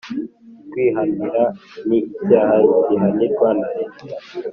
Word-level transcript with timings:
Kwihanira 0.71 1.43
ni 1.87 1.97
icyaha 2.09 2.55
gihanirwa 2.87 3.49
na 3.59 3.67
leta 3.77 4.03